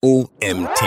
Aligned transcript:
OMT. 0.00 0.78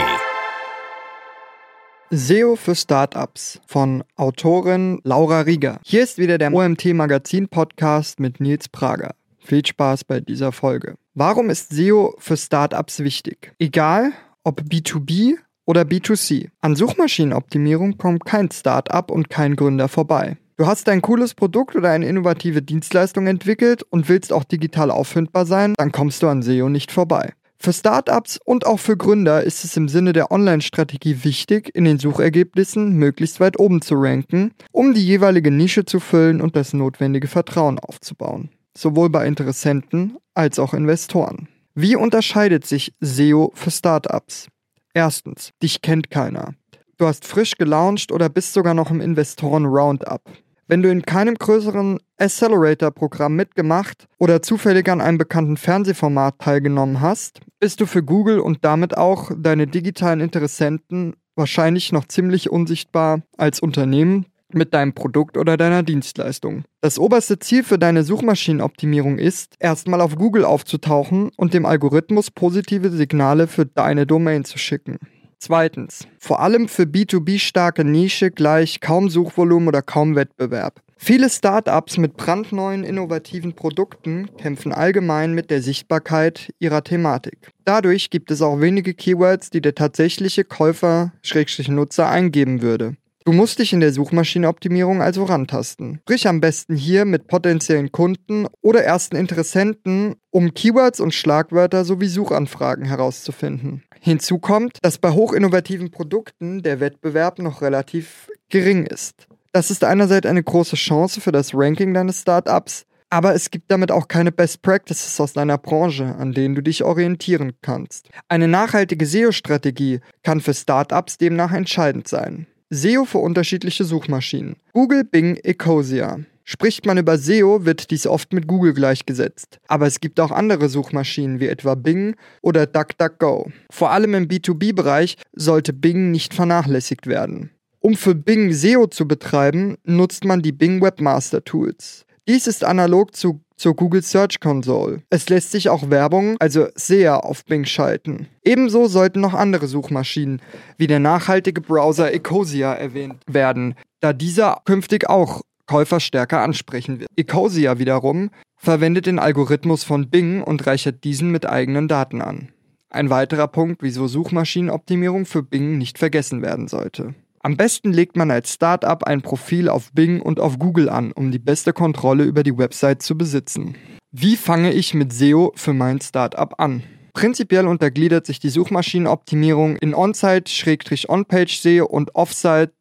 SEO 2.11 2.55
für 2.55 2.75
Startups 2.75 3.59
von 3.67 4.05
Autorin 4.15 5.01
Laura 5.03 5.41
Rieger. 5.41 5.81
Hier 5.83 6.01
ist 6.03 6.17
wieder 6.17 6.37
der 6.37 6.53
OMT 6.53 6.93
Magazin 6.93 7.49
Podcast 7.49 8.21
mit 8.21 8.39
Nils 8.39 8.69
Prager. 8.69 9.13
Viel 9.37 9.65
Spaß 9.65 10.05
bei 10.05 10.21
dieser 10.21 10.53
Folge. 10.53 10.95
Warum 11.13 11.49
ist 11.49 11.73
SEO 11.73 12.15
für 12.19 12.37
Startups 12.37 12.99
wichtig? 12.99 13.53
Egal 13.59 14.13
ob 14.45 14.61
B2B 14.61 15.35
oder 15.65 15.81
B2C. 15.81 16.47
An 16.61 16.77
Suchmaschinenoptimierung 16.77 17.97
kommt 17.97 18.23
kein 18.23 18.49
Startup 18.49 19.11
und 19.11 19.29
kein 19.29 19.57
Gründer 19.57 19.89
vorbei. 19.89 20.37
Du 20.55 20.67
hast 20.67 20.87
ein 20.87 21.01
cooles 21.01 21.33
Produkt 21.33 21.75
oder 21.75 21.89
eine 21.89 22.07
innovative 22.07 22.61
Dienstleistung 22.61 23.27
entwickelt 23.27 23.83
und 23.83 24.07
willst 24.07 24.31
auch 24.31 24.45
digital 24.45 24.89
auffindbar 24.89 25.45
sein, 25.45 25.73
dann 25.75 25.91
kommst 25.91 26.23
du 26.23 26.29
an 26.29 26.43
SEO 26.43 26.69
nicht 26.69 26.93
vorbei. 26.93 27.33
Für 27.63 27.73
Startups 27.73 28.39
und 28.43 28.65
auch 28.65 28.79
für 28.79 28.97
Gründer 28.97 29.43
ist 29.43 29.63
es 29.63 29.77
im 29.77 29.87
Sinne 29.87 30.13
der 30.13 30.31
Online-Strategie 30.31 31.23
wichtig, 31.23 31.69
in 31.75 31.85
den 31.85 31.99
Suchergebnissen 31.99 32.93
möglichst 32.93 33.39
weit 33.39 33.59
oben 33.59 33.83
zu 33.83 33.93
ranken, 33.99 34.55
um 34.71 34.95
die 34.95 35.05
jeweilige 35.05 35.51
Nische 35.51 35.85
zu 35.85 35.99
füllen 35.99 36.41
und 36.41 36.55
das 36.55 36.73
notwendige 36.73 37.27
Vertrauen 37.27 37.77
aufzubauen. 37.77 38.49
Sowohl 38.75 39.11
bei 39.11 39.27
Interessenten 39.27 40.17
als 40.33 40.57
auch 40.57 40.73
Investoren. 40.73 41.49
Wie 41.75 41.95
unterscheidet 41.95 42.65
sich 42.65 42.95
SEO 42.99 43.51
für 43.53 43.69
Startups? 43.69 44.47
Erstens, 44.95 45.51
dich 45.61 45.83
kennt 45.83 46.09
keiner. 46.09 46.55
Du 46.97 47.05
hast 47.05 47.27
frisch 47.27 47.57
gelauncht 47.59 48.11
oder 48.11 48.27
bist 48.29 48.53
sogar 48.53 48.73
noch 48.73 48.89
im 48.89 49.01
Investoren-Roundup. 49.01 50.23
Wenn 50.71 50.83
du 50.83 50.89
in 50.89 51.01
keinem 51.01 51.35
größeren 51.35 51.99
Accelerator-Programm 52.17 53.35
mitgemacht 53.35 54.07
oder 54.19 54.41
zufällig 54.41 54.87
an 54.87 55.01
einem 55.01 55.17
bekannten 55.17 55.57
Fernsehformat 55.57 56.39
teilgenommen 56.39 57.01
hast, 57.01 57.41
bist 57.59 57.81
du 57.81 57.85
für 57.85 58.01
Google 58.01 58.39
und 58.39 58.63
damit 58.63 58.95
auch 58.95 59.31
deine 59.37 59.67
digitalen 59.67 60.21
Interessenten 60.21 61.17
wahrscheinlich 61.35 61.91
noch 61.91 62.07
ziemlich 62.07 62.49
unsichtbar 62.49 63.21
als 63.35 63.59
Unternehmen 63.59 64.27
mit 64.53 64.73
deinem 64.73 64.93
Produkt 64.93 65.35
oder 65.35 65.57
deiner 65.57 65.83
Dienstleistung. 65.83 66.63
Das 66.79 66.97
oberste 66.97 67.37
Ziel 67.39 67.65
für 67.65 67.77
deine 67.77 68.05
Suchmaschinenoptimierung 68.05 69.17
ist, 69.17 69.55
erstmal 69.59 69.99
auf 69.99 70.15
Google 70.15 70.45
aufzutauchen 70.45 71.31
und 71.35 71.53
dem 71.53 71.65
Algorithmus 71.65 72.31
positive 72.31 72.91
Signale 72.91 73.47
für 73.47 73.65
deine 73.65 74.07
Domain 74.07 74.45
zu 74.45 74.57
schicken. 74.57 74.99
Zweitens, 75.43 76.07
vor 76.19 76.39
allem 76.39 76.67
für 76.67 76.83
B2B 76.83 77.39
starke 77.39 77.83
Nische 77.83 78.29
gleich 78.29 78.79
kaum 78.79 79.09
Suchvolumen 79.09 79.67
oder 79.69 79.81
kaum 79.81 80.15
Wettbewerb. 80.15 80.81
Viele 80.97 81.31
Startups 81.31 81.97
mit 81.97 82.15
brandneuen 82.15 82.83
innovativen 82.83 83.53
Produkten 83.53 84.29
kämpfen 84.37 84.71
allgemein 84.71 85.33
mit 85.33 85.49
der 85.49 85.63
Sichtbarkeit 85.63 86.53
ihrer 86.59 86.83
Thematik. 86.83 87.49
Dadurch 87.65 88.11
gibt 88.11 88.29
es 88.29 88.43
auch 88.43 88.61
wenige 88.61 88.93
Keywords, 88.93 89.49
die 89.49 89.61
der 89.61 89.73
tatsächliche 89.73 90.43
Käufer-Nutzer 90.43 92.07
eingeben 92.07 92.61
würde. 92.61 92.97
Du 93.23 93.33
musst 93.33 93.59
dich 93.59 93.71
in 93.71 93.81
der 93.81 93.93
Suchmaschinenoptimierung 93.93 95.01
also 95.01 95.25
rantasten. 95.25 95.99
Sprich 96.01 96.27
am 96.27 96.41
besten 96.41 96.75
hier 96.75 97.05
mit 97.05 97.27
potenziellen 97.27 97.91
Kunden 97.91 98.47
oder 98.61 98.83
ersten 98.83 99.15
Interessenten, 99.15 100.15
um 100.31 100.55
Keywords 100.55 100.99
und 100.99 101.13
Schlagwörter 101.13 101.85
sowie 101.85 102.07
Suchanfragen 102.07 102.85
herauszufinden. 102.85 103.83
Hinzu 103.99 104.39
kommt, 104.39 104.79
dass 104.81 104.97
bei 104.97 105.11
hochinnovativen 105.11 105.91
Produkten 105.91 106.63
der 106.63 106.79
Wettbewerb 106.79 107.37
noch 107.37 107.61
relativ 107.61 108.27
gering 108.49 108.87
ist. 108.87 109.27
Das 109.53 109.69
ist 109.69 109.83
einerseits 109.83 110.25
eine 110.25 110.41
große 110.41 110.75
Chance 110.75 111.21
für 111.21 111.31
das 111.31 111.53
Ranking 111.53 111.93
deines 111.93 112.21
Startups, 112.21 112.85
aber 113.11 113.35
es 113.35 113.51
gibt 113.51 113.69
damit 113.69 113.91
auch 113.91 114.07
keine 114.07 114.31
Best 114.31 114.61
Practices 114.61 115.19
aus 115.19 115.33
deiner 115.33 115.57
Branche, 115.57 116.15
an 116.15 116.31
denen 116.31 116.55
du 116.55 116.63
dich 116.63 116.83
orientieren 116.83 117.51
kannst. 117.61 118.09
Eine 118.29 118.47
nachhaltige 118.47 119.05
SEO-Strategie 119.05 119.99
kann 120.23 120.39
für 120.39 120.53
Startups 120.53 121.17
demnach 121.17 121.51
entscheidend 121.51 122.07
sein. 122.07 122.47
SEO 122.73 123.03
für 123.03 123.17
unterschiedliche 123.17 123.83
Suchmaschinen. 123.83 124.55
Google, 124.71 125.03
Bing, 125.03 125.35
Ecosia. 125.35 126.21
Spricht 126.45 126.85
man 126.85 126.97
über 126.97 127.17
SEO, 127.17 127.65
wird 127.65 127.91
dies 127.91 128.07
oft 128.07 128.31
mit 128.31 128.47
Google 128.47 128.73
gleichgesetzt. 128.73 129.59
Aber 129.67 129.87
es 129.87 129.99
gibt 129.99 130.21
auch 130.21 130.31
andere 130.31 130.69
Suchmaschinen 130.69 131.41
wie 131.41 131.47
etwa 131.47 131.75
Bing 131.75 132.15
oder 132.41 132.65
DuckDuckGo. 132.65 133.51
Vor 133.69 133.91
allem 133.91 134.13
im 134.13 134.27
B2B-Bereich 134.29 135.17
sollte 135.33 135.73
Bing 135.73 136.11
nicht 136.11 136.33
vernachlässigt 136.33 137.07
werden. 137.07 137.51
Um 137.81 137.95
für 137.95 138.15
Bing 138.15 138.53
SEO 138.53 138.87
zu 138.87 139.05
betreiben, 139.05 139.75
nutzt 139.83 140.23
man 140.23 140.41
die 140.41 140.53
Bing 140.53 140.81
Webmaster 140.81 141.43
Tools. 141.43 142.05
Dies 142.25 142.47
ist 142.47 142.63
analog 142.63 143.17
zu, 143.17 143.41
zur 143.61 143.75
Google 143.75 144.01
Search 144.01 144.39
Console. 144.39 145.03
Es 145.11 145.29
lässt 145.29 145.51
sich 145.51 145.69
auch 145.69 145.91
Werbung, 145.91 146.35
also 146.39 146.67
SEA, 146.73 147.17
auf 147.17 147.45
Bing 147.45 147.65
schalten. 147.65 148.27
Ebenso 148.43 148.87
sollten 148.87 149.21
noch 149.21 149.35
andere 149.35 149.67
Suchmaschinen 149.67 150.41
wie 150.77 150.87
der 150.87 150.99
nachhaltige 150.99 151.61
Browser 151.61 152.11
Ecosia 152.11 152.73
erwähnt 152.73 153.21
werden, 153.27 153.75
da 153.99 154.13
dieser 154.13 154.61
künftig 154.65 155.07
auch 155.07 155.41
Käufer 155.67 155.99
stärker 155.99 156.41
ansprechen 156.41 156.99
wird. 156.99 157.09
Ecosia 157.15 157.77
wiederum 157.77 158.31
verwendet 158.57 159.05
den 159.05 159.19
Algorithmus 159.19 159.83
von 159.83 160.09
Bing 160.09 160.41
und 160.41 160.65
reichert 160.65 161.03
diesen 161.03 161.29
mit 161.29 161.47
eigenen 161.47 161.87
Daten 161.87 162.21
an. 162.23 162.49
Ein 162.89 163.11
weiterer 163.11 163.47
Punkt, 163.47 163.83
wieso 163.83 164.07
Suchmaschinenoptimierung 164.07 165.25
für 165.25 165.43
Bing 165.43 165.77
nicht 165.77 165.99
vergessen 165.99 166.41
werden 166.41 166.67
sollte. 166.67 167.13
Am 167.43 167.57
besten 167.57 167.91
legt 167.91 168.15
man 168.15 168.29
als 168.29 168.53
Startup 168.53 169.03
ein 169.03 169.23
Profil 169.23 169.67
auf 169.67 169.91
Bing 169.93 170.21
und 170.21 170.39
auf 170.39 170.59
Google 170.59 170.89
an, 170.89 171.11
um 171.11 171.31
die 171.31 171.39
beste 171.39 171.73
Kontrolle 171.73 172.23
über 172.23 172.43
die 172.43 172.55
Website 172.55 173.01
zu 173.01 173.17
besitzen. 173.17 173.75
Wie 174.11 174.35
fange 174.35 174.71
ich 174.71 174.93
mit 174.93 175.11
SEO 175.11 175.51
für 175.55 175.73
mein 175.73 175.99
Startup 176.01 176.53
an? 176.59 176.83
Prinzipiell 177.13 177.67
untergliedert 177.67 178.27
sich 178.27 178.39
die 178.39 178.49
Suchmaschinenoptimierung 178.49 179.75
in 179.77 179.95
On-Site-On-Page-SEO 179.95 181.85
und 181.85 182.15
Off-Site 182.15 182.73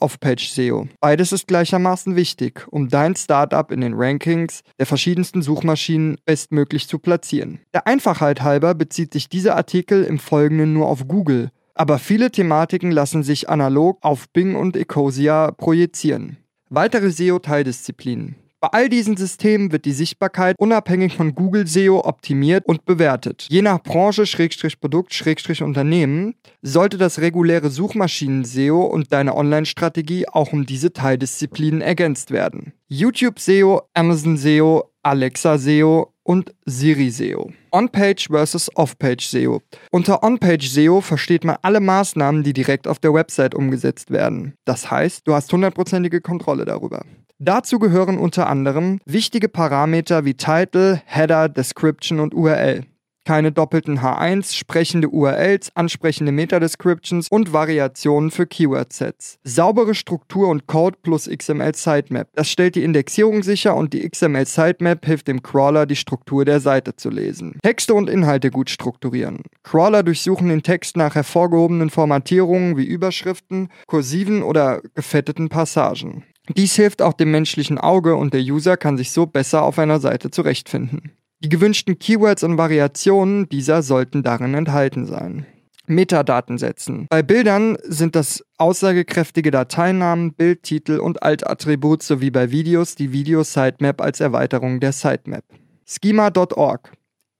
Off-Page-SEO. 0.00 0.88
Beides 1.00 1.32
ist 1.32 1.46
gleichermaßen 1.46 2.16
wichtig, 2.16 2.66
um 2.68 2.88
dein 2.88 3.14
Startup 3.14 3.70
in 3.70 3.80
den 3.80 3.94
Rankings 3.94 4.62
der 4.80 4.86
verschiedensten 4.86 5.42
Suchmaschinen 5.42 6.16
bestmöglich 6.24 6.88
zu 6.88 6.98
platzieren. 6.98 7.60
Der 7.72 7.86
Einfachheit 7.86 8.42
halber 8.42 8.74
bezieht 8.74 9.12
sich 9.12 9.28
dieser 9.28 9.56
Artikel 9.56 10.02
im 10.02 10.18
Folgenden 10.18 10.72
nur 10.72 10.88
auf 10.88 11.06
Google, 11.06 11.50
aber 11.76 11.98
viele 11.98 12.30
Thematiken 12.30 12.90
lassen 12.90 13.22
sich 13.22 13.48
analog 13.48 13.98
auf 14.02 14.28
Bing 14.30 14.56
und 14.56 14.76
Ecosia 14.76 15.52
projizieren. 15.52 16.38
Weitere 16.68 17.10
SEO-Teildisziplinen. 17.10 18.36
Bei 18.58 18.68
all 18.72 18.88
diesen 18.88 19.16
Systemen 19.18 19.70
wird 19.70 19.84
die 19.84 19.92
Sichtbarkeit 19.92 20.56
unabhängig 20.58 21.14
von 21.14 21.34
Google 21.34 21.66
SEO 21.66 22.00
optimiert 22.00 22.64
und 22.66 22.86
bewertet. 22.86 23.46
Je 23.50 23.60
nach 23.60 23.82
Branche, 23.82 24.24
Schrägstrich 24.24 24.80
Produkt, 24.80 25.12
Schrägstrich 25.12 25.62
Unternehmen 25.62 26.34
sollte 26.62 26.96
das 26.96 27.20
reguläre 27.20 27.68
Suchmaschinen-SEO 27.68 28.82
und 28.82 29.12
deine 29.12 29.36
Online-Strategie 29.36 30.26
auch 30.26 30.52
um 30.52 30.64
diese 30.64 30.92
Teildisziplinen 30.92 31.82
ergänzt 31.82 32.30
werden. 32.30 32.72
YouTube 32.88 33.38
SEO, 33.38 33.82
Amazon 33.92 34.38
SEO, 34.38 34.90
Alexa 35.02 35.58
SEO 35.58 36.14
und 36.22 36.54
Siri 36.64 37.10
SEO. 37.10 37.52
On-Page 37.76 38.28
versus 38.30 38.70
Off-Page 38.74 39.26
SEO. 39.26 39.60
Unter 39.90 40.22
On-Page 40.22 40.66
SEO 40.66 41.02
versteht 41.02 41.44
man 41.44 41.58
alle 41.60 41.80
Maßnahmen, 41.80 42.42
die 42.42 42.54
direkt 42.54 42.88
auf 42.88 42.98
der 42.98 43.12
Website 43.12 43.54
umgesetzt 43.54 44.10
werden. 44.10 44.54
Das 44.64 44.90
heißt, 44.90 45.28
du 45.28 45.34
hast 45.34 45.52
hundertprozentige 45.52 46.22
Kontrolle 46.22 46.64
darüber. 46.64 47.04
Dazu 47.38 47.78
gehören 47.78 48.16
unter 48.16 48.46
anderem 48.46 48.98
wichtige 49.04 49.50
Parameter 49.50 50.24
wie 50.24 50.32
Title, 50.32 51.02
Header, 51.04 51.50
Description 51.50 52.18
und 52.18 52.34
URL. 52.34 52.86
Keine 53.26 53.50
doppelten 53.50 53.98
H1, 53.98 54.54
sprechende 54.54 55.08
URLs, 55.08 55.72
ansprechende 55.74 56.30
Meta-Descriptions 56.30 57.26
und 57.28 57.52
Variationen 57.52 58.30
für 58.30 58.46
Keyword-Sets. 58.46 59.40
Saubere 59.42 59.96
Struktur 59.96 60.46
und 60.46 60.68
Code 60.68 60.96
plus 61.02 61.28
XML-Sitemap. 61.28 62.28
Das 62.36 62.48
stellt 62.48 62.76
die 62.76 62.84
Indexierung 62.84 63.42
sicher 63.42 63.74
und 63.74 63.92
die 63.94 64.08
XML-Sitemap 64.08 65.04
hilft 65.04 65.26
dem 65.26 65.42
Crawler, 65.42 65.86
die 65.86 65.96
Struktur 65.96 66.44
der 66.44 66.60
Seite 66.60 66.94
zu 66.94 67.10
lesen. 67.10 67.58
Texte 67.64 67.94
und 67.94 68.08
Inhalte 68.08 68.52
gut 68.52 68.70
strukturieren. 68.70 69.42
Crawler 69.64 70.04
durchsuchen 70.04 70.48
den 70.48 70.62
Text 70.62 70.96
nach 70.96 71.16
hervorgehobenen 71.16 71.90
Formatierungen 71.90 72.76
wie 72.76 72.84
Überschriften, 72.84 73.70
kursiven 73.88 74.44
oder 74.44 74.82
gefetteten 74.94 75.48
Passagen. 75.48 76.22
Dies 76.56 76.76
hilft 76.76 77.02
auch 77.02 77.14
dem 77.14 77.32
menschlichen 77.32 77.78
Auge 77.78 78.14
und 78.14 78.34
der 78.34 78.40
User 78.40 78.76
kann 78.76 78.96
sich 78.96 79.10
so 79.10 79.26
besser 79.26 79.64
auf 79.64 79.80
einer 79.80 79.98
Seite 79.98 80.30
zurechtfinden. 80.30 81.10
Die 81.40 81.48
gewünschten 81.50 81.98
Keywords 81.98 82.42
und 82.42 82.56
Variationen 82.56 83.48
dieser 83.48 83.82
sollten 83.82 84.22
darin 84.22 84.54
enthalten 84.54 85.06
sein. 85.06 85.46
Metadaten 85.86 86.58
setzen. 86.58 87.06
Bei 87.10 87.22
Bildern 87.22 87.76
sind 87.84 88.16
das 88.16 88.44
aussagekräftige 88.58 89.50
Dateinamen, 89.50 90.32
Bildtitel 90.32 90.98
und 90.98 91.22
Altattribut 91.22 92.02
sowie 92.02 92.30
bei 92.30 92.50
Videos 92.50 92.94
die 92.94 93.12
Video-Sitemap 93.12 94.00
als 94.00 94.20
Erweiterung 94.20 94.80
der 94.80 94.92
Sitemap. 94.92 95.44
Schema.org. 95.84 96.92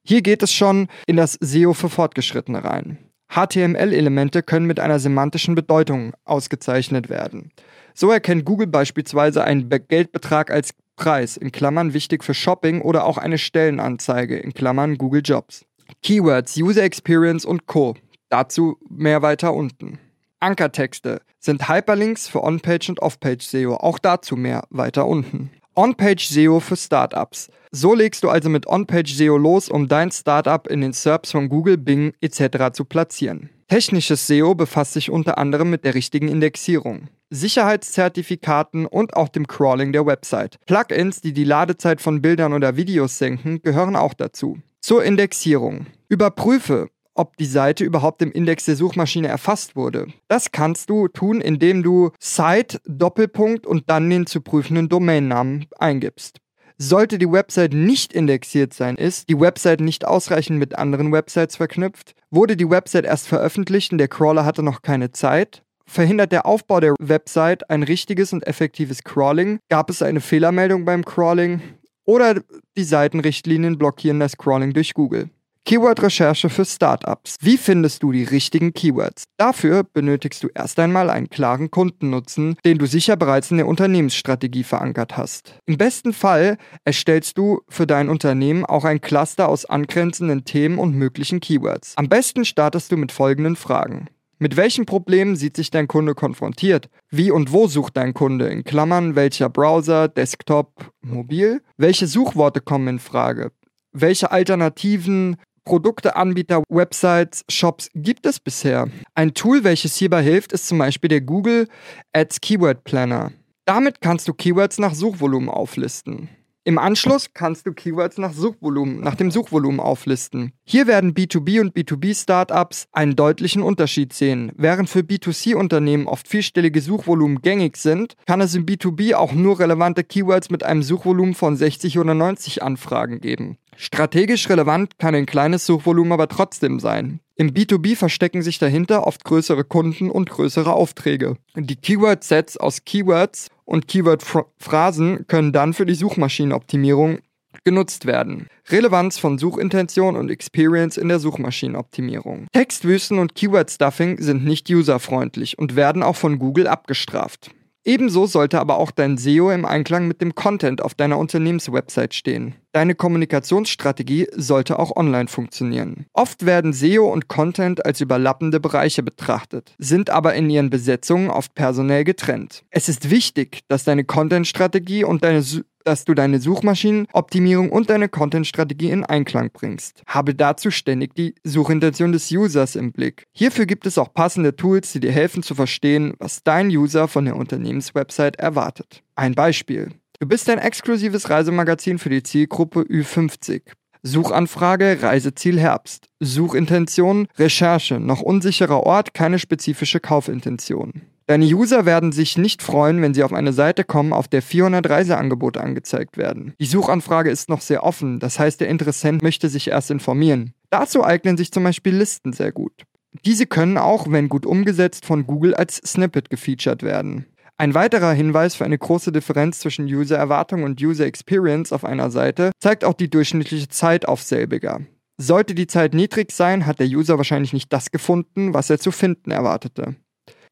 Hier 0.05 0.23
geht 0.23 0.43
es 0.43 0.53
schon 0.53 0.89
in 1.07 1.17
das 1.17 1.37
SEO 1.41 1.73
für 1.73 1.89
Fortgeschrittene 1.89 2.63
rein. 2.63 2.99
HTML-Elemente 3.29 4.43
können 4.43 4.67
mit 4.67 4.79
einer 4.79 5.01
semantischen 5.01 5.57
Bedeutung 5.57 6.13
ausgezeichnet 6.25 7.09
werden. 7.09 7.51
So 7.93 8.13
erkennt 8.13 8.45
Google 8.45 8.69
beispielsweise 8.69 9.43
einen 9.43 9.69
Geldbetrag 9.69 10.51
als 10.53 10.75
Preis 10.97 11.37
in 11.37 11.53
Klammern 11.53 11.95
wichtig 11.95 12.25
für 12.25 12.35
Shopping 12.35 12.81
oder 12.81 13.05
auch 13.05 13.19
eine 13.19 13.39
Stellenanzeige 13.39 14.39
in 14.39 14.55
Klammern 14.55 14.99
Google 14.99 15.23
Jobs. 15.25 15.65
Keywords, 16.03 16.57
User 16.57 16.83
Experience 16.83 17.45
und 17.45 17.67
Co. 17.67 17.95
Dazu 18.29 18.79
mehr 18.89 19.23
weiter 19.23 19.55
unten. 19.55 19.99
Ankertexte 20.41 21.21
sind 21.39 21.69
Hyperlinks 21.69 22.29
für 22.29 22.43
On-Page 22.43 22.89
und 22.91 23.01
Off-Page 23.01 23.45
SEO. 23.45 23.77
Auch 23.77 23.99
dazu 23.99 24.37
mehr 24.37 24.65
weiter 24.71 25.07
unten. 25.07 25.51
On-Page 25.79 26.27
SEO 26.27 26.61
für 26.61 26.75
Startups. 26.75 27.51
So 27.71 27.95
legst 27.95 28.25
du 28.25 28.31
also 28.31 28.49
mit 28.49 28.67
On-Page 28.67 29.15
SEO 29.15 29.37
los, 29.37 29.69
um 29.69 29.89
dein 29.89 30.11
Startup 30.11 30.67
in 30.67 30.81
den 30.81 30.95
SERPs 30.95 31.33
von 31.33 31.51
Google, 31.51 31.77
Bing 31.77 32.15
etc. 32.23 32.73
zu 32.73 32.87
platzieren. 32.87 33.51
Technisches 33.69 34.27
SEO 34.27 34.55
befasst 34.55 34.95
sich 34.95 35.11
unter 35.11 35.37
anderem 35.37 35.69
mit 35.69 35.85
der 35.85 35.95
richtigen 35.95 36.29
Indexierung. 36.29 37.09
Sicherheitszertifikaten 37.29 38.87
und 38.87 39.17
auch 39.17 39.29
dem 39.29 39.47
Crawling 39.47 39.93
der 39.93 40.07
Website. 40.07 40.57
Plugins, 40.65 41.21
die 41.21 41.35
die 41.35 41.45
Ladezeit 41.45 42.01
von 42.01 42.23
Bildern 42.23 42.55
oder 42.55 42.79
Videos 42.79 43.19
senken, 43.19 43.61
gehören 43.61 43.97
auch 43.97 44.15
dazu. 44.15 44.59
Zur 44.81 45.05
Indexierung. 45.05 45.87
Überprüfe, 46.09 46.89
ob 47.17 47.37
die 47.37 47.47
Seite 47.47 47.85
überhaupt 47.85 48.23
im 48.23 48.33
Index 48.33 48.65
der 48.65 48.77
Suchmaschine 48.77 49.29
erfasst 49.29 49.77
wurde. 49.77 50.07
Das 50.29 50.53
kannst 50.53 50.91
du 50.91 51.09
tun, 51.09 51.41
indem 51.41 51.83
du 51.83 52.11
Site 52.21 52.81
Doppelpunkt 52.87 53.67
und 53.67 53.91
dann 53.91 54.09
den 54.09 54.27
zu 54.27 54.41
prüfenden 54.41 54.89
Domainnamen 54.89 55.67
eingibst. 55.79 56.39
Sollte 56.79 57.17
die 57.17 57.31
Website 57.31 57.73
nicht 57.73 58.13
indexiert 58.13 58.75
sein, 58.75 58.97
ist 58.97 59.31
die 59.31 59.41
Website 59.41 59.81
nicht 59.81 60.05
ausreichend 60.05 60.59
mit 60.59 60.77
anderen 60.77 61.11
Websites 61.11 61.57
verknüpft, 61.57 62.15
wurde 62.31 62.55
die 62.55 62.69
Website 62.69 63.07
erst 63.07 63.29
veröffentlicht 63.29 63.93
und 63.93 63.99
der 63.99 64.09
Crawler 64.09 64.45
hatte 64.45 64.63
noch 64.63 64.83
keine 64.83 65.11
Zeit, 65.11 65.63
verhindert 65.87 66.33
der 66.33 66.45
Aufbau 66.45 66.81
der 66.81 66.95
Website 66.99 67.71
ein 67.71 67.83
richtiges 67.83 68.35
und 68.35 68.47
effektives 68.47 69.05
Crawling, 69.05 69.59
gab 69.71 69.89
es 69.89 70.03
eine 70.03 70.21
Fehlermeldung 70.21 70.85
beim 70.85 71.03
Crawling 71.03 71.63
oder 72.05 72.43
die 72.77 72.85
Seitenrichtlinien 72.85 73.79
blockieren 73.79 74.21
das 74.21 74.37
Crawling 74.37 74.75
durch 74.75 74.93
Google. 74.93 75.31
Keyword-Recherche 75.67 76.49
für 76.49 76.65
Startups. 76.65 77.35
Wie 77.41 77.57
findest 77.57 78.05
du 78.05 78.13
die 78.13 78.23
richtigen 78.23 78.73
Keywords? 78.73 79.25
Dafür 79.37 79.83
benötigst 79.83 80.45
du 80.45 80.49
erst 80.55 80.79
einmal 80.79 81.11
einen 81.11 81.29
klaren 81.29 81.73
Kundennutzen, 81.73 82.57
den 82.65 82.79
du 82.79 82.87
sicher 82.87 83.17
bereits 83.17 83.51
in 83.51 83.57
der 83.57 83.67
Unternehmensstrategie 83.67 84.63
verankert 84.63 85.17
hast. 85.17 85.59
Im 85.67 85.77
besten 85.77 86.13
Fall 86.13 86.57
erstellst 86.85 87.37
du 87.37 87.63
für 87.69 87.85
dein 87.85 88.09
Unternehmen 88.09 88.65
auch 88.65 88.85
ein 88.85 89.01
Cluster 89.01 89.49
aus 89.49 89.65
angrenzenden 89.65 90.45
Themen 90.45 90.79
und 90.79 90.95
möglichen 90.95 91.41
Keywords. 91.41 91.95
Am 91.97 92.09
besten 92.09 92.45
startest 92.45 92.93
du 92.93 92.97
mit 92.97 93.11
folgenden 93.11 93.57
Fragen. 93.57 94.07
Mit 94.39 94.57
welchen 94.57 94.87
Problemen 94.87 95.35
sieht 95.35 95.57
sich 95.57 95.73
dein 95.73 95.89
Kunde 95.89 96.15
konfrontiert? 96.15 96.89
Wie 97.11 97.33
und 97.33 97.51
wo 97.51 97.67
sucht 97.67 97.97
dein 97.97 98.15
Kunde? 98.15 98.47
In 98.51 98.63
Klammern, 98.63 99.17
welcher 99.17 99.49
Browser, 99.49 100.07
Desktop, 100.07 100.93
mobil? 101.01 101.61
Welche 101.77 102.07
Suchworte 102.07 102.61
kommen 102.61 102.87
in 102.87 102.99
Frage? 103.01 103.51
Welche 103.99 104.31
alternativen 104.31 105.39
Produkte, 105.67 106.15
Anbieter, 106.15 106.63
Websites, 106.69 107.45
Shops 107.49 107.91
gibt 107.93 108.25
es 108.25 108.39
bisher. 108.39 108.89
Ein 109.15 109.35
Tool, 109.35 109.65
welches 109.65 109.97
hierbei 109.97 110.23
hilft, 110.23 110.53
ist 110.53 110.69
zum 110.69 110.79
Beispiel 110.79 111.09
der 111.09 111.21
Google 111.21 111.67
Ads 112.13 112.41
Keyword 112.41 112.85
Planner. 112.85 113.33
Damit 113.67 114.01
kannst 114.01 114.29
du 114.29 114.33
Keywords 114.33 114.79
nach 114.79 114.95
Suchvolumen 114.95 115.51
auflisten. 115.51 116.29
Im 116.63 116.79
Anschluss 116.79 117.33
kannst 117.33 117.67
du 117.67 117.73
Keywords 117.73 118.19
nach 118.19 118.33
Suchvolumen, 118.33 119.01
nach 119.01 119.15
dem 119.17 119.31
Suchvolumen 119.31 119.81
auflisten. 119.81 120.53
Hier 120.65 120.87
werden 120.87 121.15
B2B 121.15 121.61
und 121.61 121.77
B2B 121.77 122.21
Startups 122.21 122.87
einen 122.93 123.15
deutlichen 123.15 123.63
Unterschied 123.63 124.13
sehen. 124.13 124.53
Während 124.57 124.89
für 124.89 125.01
B2C 125.01 125.55
Unternehmen 125.55 126.09
oft 126.09 126.27
vierstellige 126.27 126.81
Suchvolumen 126.81 127.41
gängig 127.41 127.77
sind, 127.77 128.15
kann 128.27 128.41
es 128.41 128.55
im 128.55 128.67
B2B 128.67 129.15
auch 129.15 129.33
nur 129.33 129.59
relevante 129.61 130.03
Keywords 130.03 130.51
mit 130.51 130.65
einem 130.65 130.83
Suchvolumen 130.83 131.35
von 131.35 131.57
60 131.57 131.99
oder 131.99 132.15
90 132.15 132.63
Anfragen 132.65 133.21
geben. 133.21 133.59
Strategisch 133.77 134.49
relevant 134.49 134.99
kann 134.99 135.15
ein 135.15 135.27
kleines 135.27 135.67
Suchvolumen 135.67 136.13
aber 136.13 136.29
trotzdem 136.29 136.81
sein. 136.81 137.21
Im 137.37 137.51
B2B 137.51 137.97
verstecken 137.97 138.41
sich 138.41 138.59
dahinter 138.59 139.07
oft 139.07 139.25
größere 139.25 139.65
Kunden 139.65 140.11
und 140.11 140.31
größere 140.31 140.73
Aufträge. 140.73 141.37
Die 141.55 141.77
Keyword-Sets 141.77 142.57
aus 142.57 142.85
Keywords 142.85 143.49
und 143.67 143.89
Keyword-Phrasen 143.89 145.27
können 145.27 145.53
dann 145.53 145.75
für 145.75 145.85
die 145.85 145.95
Suchmaschinenoptimierung 145.95 147.19
genutzt 147.65 148.07
werden. 148.07 148.47
Relevanz 148.69 149.19
von 149.19 149.39
Suchintention 149.39 150.17
und 150.17 150.31
Experience 150.31 150.97
in 150.97 151.09
der 151.09 151.19
Suchmaschinenoptimierung. 151.19 152.47
Textwüsten 152.53 153.19
und 153.19 153.35
Keyword-Stuffing 153.35 154.21
sind 154.21 154.45
nicht 154.45 154.71
userfreundlich 154.71 155.59
und 155.59 155.77
werden 155.77 156.03
auch 156.03 156.17
von 156.17 156.39
Google 156.39 156.69
abgestraft. 156.69 157.51
Ebenso 157.87 158.27
sollte 158.27 158.59
aber 158.59 158.79
auch 158.79 158.91
dein 158.91 159.17
SEO 159.17 159.53
im 159.53 159.65
Einklang 159.65 160.09
mit 160.09 160.21
dem 160.21 160.35
Content 160.35 160.83
auf 160.83 160.95
deiner 160.95 161.19
Unternehmenswebsite 161.19 162.17
stehen. 162.17 162.57
Deine 162.73 162.97
Kommunikationsstrategie 162.97 164.27
sollte 164.35 164.81
auch 164.81 164.97
online 164.97 165.29
funktionieren. 165.29 166.07
Oft 166.13 166.45
werden 166.45 166.73
SEO 166.73 167.07
und 167.07 167.29
Content 167.29 167.87
als 167.87 168.01
überlappende 168.01 168.59
Bereiche 168.59 169.05
betrachtet, 169.05 169.77
sind 169.79 170.11
aber 170.11 170.35
in 170.35 170.51
ihren 170.51 170.69
Besetzungen 170.69 171.31
oft 171.31 171.55
personell 171.55 172.03
getrennt. 172.03 172.65
Es 172.71 172.89
ist 172.89 173.09
wichtig, 173.09 173.61
dass 173.69 173.85
deine 173.85 174.03
Content-Strategie 174.03 175.05
und 175.05 175.23
deine 175.23 175.45
dass 175.87 176.05
du 176.05 176.15
deine 176.15 176.41
Suchmaschinenoptimierung 176.41 177.71
und 177.71 177.89
deine 177.91 178.09
Content-Strategie 178.09 178.91
in 178.91 179.05
Einklang 179.05 179.51
bringst. 179.53 180.03
Habe 180.07 180.35
dazu 180.35 180.71
ständig 180.71 181.15
die 181.15 181.35
Suchintention 181.45 182.13
des 182.13 182.31
Users 182.33 182.75
im 182.75 182.93
Blick. 182.93 183.27
Hierfür 183.33 183.67
gibt 183.67 183.87
es 183.87 183.97
auch 183.97 184.13
passende 184.13 184.57
Tools, 184.57 184.93
die 184.93 185.01
dir 185.01 185.13
helfen 185.13 185.43
zu 185.43 185.55
verstehen, 185.55 186.15
was 186.19 186.43
dein 186.43 186.69
User 186.69 187.07
von 187.07 187.25
der 187.25 187.37
Unternehmenswebsite 187.37 188.39
erwartet. 188.39 189.03
Ein 189.15 189.35
Beispiel. 189.35 189.93
Du 190.19 190.27
bist 190.27 190.49
ein 190.51 190.59
exklusives 190.59 191.31
Reisemagazin 191.31 191.99
für 191.99 192.09
die 192.09 192.23
Zielgruppe 192.23 192.81
Ü50. 192.81 193.63
Suchanfrage 194.07 194.99
Reiseziel 195.03 195.59
Herbst. 195.59 196.07
Suchintention 196.21 197.27
Recherche, 197.39 197.99
noch 197.99 198.23
unsicherer 198.23 198.85
Ort, 198.85 199.15
keine 199.15 199.41
spezifische 199.41 199.99
Kaufintention. 199.99 201.03
Deine 201.27 201.45
User 201.45 201.87
werden 201.87 202.13
sich 202.13 202.39
nicht 202.39 202.63
freuen, 202.63 203.03
wenn 203.03 203.15
sie 203.15 203.25
auf 203.25 203.33
eine 203.33 203.53
Seite 203.53 203.83
kommen, 203.83 204.13
auf 204.13 204.29
der 204.29 204.43
400 204.43 204.89
Reiseangebote 204.89 205.61
angezeigt 205.61 206.19
werden. 206.19 206.55
Die 206.61 206.67
Suchanfrage 206.67 207.31
ist 207.31 207.49
noch 207.49 207.61
sehr 207.61 207.83
offen, 207.83 208.21
das 208.21 208.39
heißt 208.39 208.61
der 208.61 208.69
Interessent 208.69 209.25
möchte 209.25 209.49
sich 209.49 209.71
erst 209.71 209.91
informieren. 209.91 210.53
Dazu 210.71 211.05
eignen 211.05 211.37
sich 211.37 211.51
zum 211.51 211.65
Beispiel 211.65 211.97
Listen 211.97 212.33
sehr 212.33 212.53
gut. 212.53 212.85
Diese 213.25 213.47
können 213.47 213.77
auch, 213.77 214.07
wenn 214.09 214.29
gut 214.29 214.47
umgesetzt, 214.47 215.05
von 215.05 215.27
Google 215.27 215.57
als 215.57 215.79
Snippet 215.79 216.31
gefeatured 216.31 216.85
werden. 216.85 217.27
Ein 217.59 217.73
weiterer 217.73 218.13
Hinweis 218.13 218.55
für 218.55 218.67
eine 218.67 218.77
große 218.77 219.13
Differenz 219.13 219.61
zwischen 219.61 219.87
User-Erwartung 219.87 220.63
und 220.63 220.83
User-Experience 220.83 221.73
auf 221.73 221.87
einer 221.87 222.11
Seite 222.11 222.51
zeigt 222.59 222.85
auch 222.85 222.93
die 222.93 223.09
durchschnittliche 223.09 223.69
Zeit 223.69 224.07
auf 224.07 224.23
selbiger. 224.23 224.81
Sollte 225.19 225.55
die 225.55 225.67
Zeit 225.67 225.95
niedrig 225.95 226.33
sein, 226.33 226.67
hat 226.67 226.81
der 226.81 226.87
User 226.87 227.17
wahrscheinlich 227.17 227.55
nicht 227.55 227.73
das 227.73 227.91
gefunden, 227.91 228.53
was 228.53 228.69
er 228.69 228.79
zu 228.79 228.91
finden 228.91 229.31
erwartete. 229.31 229.97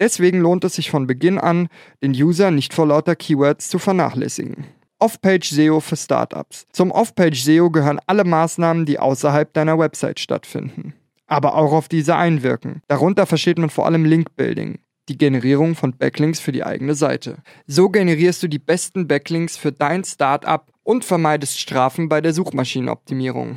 Deswegen 0.01 0.41
lohnt 0.41 0.65
es 0.65 0.77
sich 0.77 0.91
von 0.91 1.07
Beginn 1.07 1.39
an, 1.39 1.69
den 2.03 2.13
User 2.13 2.51
nicht 2.51 2.73
vor 2.73 2.87
lauter 2.87 3.17
Keywords 3.17 3.69
zu 3.69 3.79
vernachlässigen. 3.79 4.65
Off-Page 4.99 5.51
SEO 5.51 5.81
für 5.81 5.97
Startups. 5.97 6.65
Zum 6.73 6.91
Off-Page 6.91 7.39
SEO 7.39 7.71
gehören 7.71 8.01
alle 8.07 8.25
Maßnahmen, 8.25 8.87
die 8.87 8.99
außerhalb 8.99 9.53
deiner 9.53 9.79
Website 9.79 10.21
stattfinden, 10.21 10.95
aber 11.27 11.57
auch 11.57 11.73
auf 11.73 11.89
diese 11.89 12.17
einwirken. 12.17 12.81
Darunter 12.89 13.27
versteht 13.27 13.59
man 13.59 13.69
vor 13.69 13.85
allem 13.85 14.07
Link-Building, 14.07 14.79
die 15.09 15.19
Generierung 15.19 15.75
von 15.75 15.97
Backlinks 15.97 16.41
für 16.41 16.53
die 16.53 16.65
eigene 16.65 16.95
Seite. 16.95 17.39
So 17.67 17.89
generierst 17.91 18.43
du 18.43 18.49
die 18.49 18.59
besten 18.59 19.07
Backlinks 19.07 19.57
für 19.57 19.73
dein 19.73 20.05
Startup 20.05 20.67
und 20.83 21.05
vermeidest 21.05 21.59
Strafen 21.59 22.09
bei 22.09 22.21
der 22.21 22.33
Suchmaschinenoptimierung. 22.33 23.57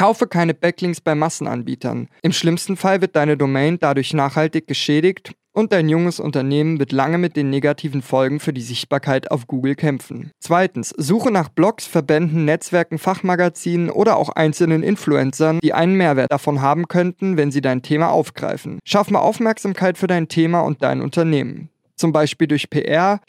Kaufe 0.00 0.26
keine 0.26 0.54
Backlinks 0.54 1.02
bei 1.02 1.14
Massenanbietern. 1.14 2.08
Im 2.22 2.32
schlimmsten 2.32 2.78
Fall 2.78 3.02
wird 3.02 3.16
deine 3.16 3.36
Domain 3.36 3.78
dadurch 3.78 4.14
nachhaltig 4.14 4.66
geschädigt 4.66 5.34
und 5.52 5.72
dein 5.72 5.90
junges 5.90 6.20
Unternehmen 6.20 6.78
wird 6.78 6.90
lange 6.90 7.18
mit 7.18 7.36
den 7.36 7.50
negativen 7.50 8.00
Folgen 8.00 8.40
für 8.40 8.54
die 8.54 8.62
Sichtbarkeit 8.62 9.30
auf 9.30 9.46
Google 9.46 9.74
kämpfen. 9.74 10.30
Zweitens, 10.40 10.94
suche 10.96 11.30
nach 11.30 11.50
Blogs, 11.50 11.84
Verbänden, 11.84 12.46
Netzwerken, 12.46 12.96
Fachmagazinen 12.96 13.90
oder 13.90 14.16
auch 14.16 14.30
einzelnen 14.30 14.82
Influencern, 14.82 15.58
die 15.62 15.74
einen 15.74 15.96
Mehrwert 15.96 16.32
davon 16.32 16.62
haben 16.62 16.88
könnten, 16.88 17.36
wenn 17.36 17.50
sie 17.50 17.60
dein 17.60 17.82
Thema 17.82 18.08
aufgreifen. 18.08 18.78
Schaff 18.86 19.10
mal 19.10 19.20
Aufmerksamkeit 19.20 19.98
für 19.98 20.06
dein 20.06 20.28
Thema 20.28 20.60
und 20.60 20.82
dein 20.82 21.02
Unternehmen. 21.02 21.68
Zum 21.96 22.12
Beispiel 22.12 22.46
durch 22.46 22.70
PR, 22.70 23.20